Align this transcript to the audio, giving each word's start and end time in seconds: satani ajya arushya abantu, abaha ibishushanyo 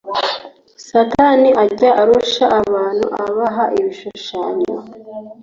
satani 0.89 1.49
ajya 1.63 1.91
arushya 2.01 2.45
abantu, 2.61 3.07
abaha 3.25 3.63
ibishushanyo 3.79 4.73